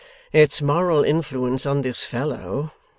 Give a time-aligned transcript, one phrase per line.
[0.33, 2.71] 'Its moral influence on this fellow!